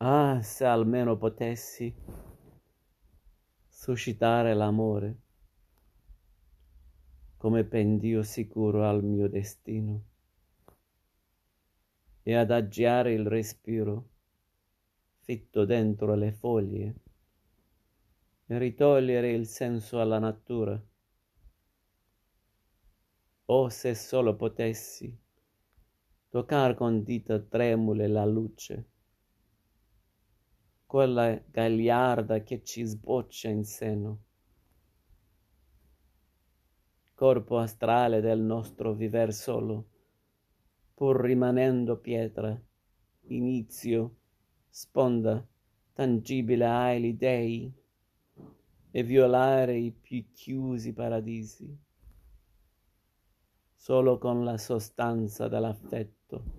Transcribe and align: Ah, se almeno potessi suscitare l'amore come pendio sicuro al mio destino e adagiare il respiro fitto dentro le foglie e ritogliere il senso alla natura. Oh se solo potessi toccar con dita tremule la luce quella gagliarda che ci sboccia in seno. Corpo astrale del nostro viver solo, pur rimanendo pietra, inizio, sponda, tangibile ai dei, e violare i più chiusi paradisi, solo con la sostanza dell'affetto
Ah, 0.00 0.40
se 0.42 0.64
almeno 0.64 1.16
potessi 1.16 1.92
suscitare 3.66 4.54
l'amore 4.54 5.16
come 7.36 7.64
pendio 7.64 8.22
sicuro 8.22 8.88
al 8.88 9.02
mio 9.02 9.28
destino 9.28 10.02
e 12.22 12.32
adagiare 12.32 13.12
il 13.12 13.26
respiro 13.26 14.10
fitto 15.18 15.64
dentro 15.64 16.14
le 16.14 16.30
foglie 16.30 16.94
e 18.46 18.56
ritogliere 18.56 19.32
il 19.32 19.48
senso 19.48 20.00
alla 20.00 20.20
natura. 20.20 20.80
Oh 23.46 23.68
se 23.68 23.96
solo 23.96 24.36
potessi 24.36 25.12
toccar 26.28 26.76
con 26.76 27.02
dita 27.02 27.40
tremule 27.40 28.06
la 28.06 28.24
luce 28.24 28.90
quella 30.88 31.38
gagliarda 31.50 32.42
che 32.42 32.64
ci 32.64 32.82
sboccia 32.82 33.50
in 33.50 33.62
seno. 33.62 34.22
Corpo 37.12 37.58
astrale 37.58 38.22
del 38.22 38.40
nostro 38.40 38.94
viver 38.94 39.34
solo, 39.34 39.86
pur 40.94 41.20
rimanendo 41.20 41.98
pietra, 41.98 42.58
inizio, 43.26 44.16
sponda, 44.70 45.46
tangibile 45.92 46.64
ai 46.64 47.14
dei, 47.18 47.70
e 48.90 49.02
violare 49.02 49.76
i 49.76 49.92
più 49.92 50.32
chiusi 50.32 50.94
paradisi, 50.94 51.78
solo 53.74 54.16
con 54.16 54.42
la 54.42 54.56
sostanza 54.56 55.48
dell'affetto 55.48 56.57